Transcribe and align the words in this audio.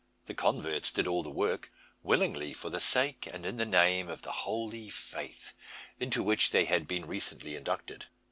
The 0.25 0.33
converts 0.33 0.91
did 0.91 1.05
all 1.05 1.21
the 1.21 1.29
work, 1.29 1.71
willingly, 2.01 2.53
for 2.53 2.71
the 2.71 2.79
sake 2.79 3.27
and 3.31 3.45
in 3.45 3.57
the 3.57 3.67
name 3.67 4.09
of 4.09 4.23
the 4.23 4.31
"Holy 4.31 4.89
Faith," 4.89 5.53
into 5.99 6.23
which 6.23 6.49
they 6.49 6.65
had 6.65 6.87
been 6.87 7.05
recently 7.05 7.55
inducted. 7.55 8.07